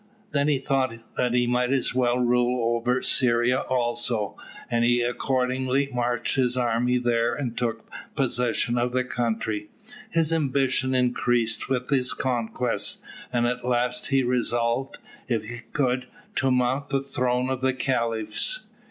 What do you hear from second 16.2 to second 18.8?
to mount the throne of the caliphs.